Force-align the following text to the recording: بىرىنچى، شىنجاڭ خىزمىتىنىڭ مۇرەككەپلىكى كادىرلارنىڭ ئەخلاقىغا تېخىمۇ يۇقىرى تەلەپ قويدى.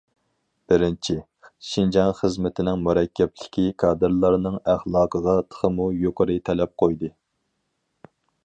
بىرىنچى، 0.71 1.15
شىنجاڭ 1.71 2.13
خىزمىتىنىڭ 2.21 2.81
مۇرەككەپلىكى 2.87 3.67
كادىرلارنىڭ 3.85 4.59
ئەخلاقىغا 4.73 5.37
تېخىمۇ 5.45 5.89
يۇقىرى 6.01 6.39
تەلەپ 6.51 6.75
قويدى. 6.85 7.13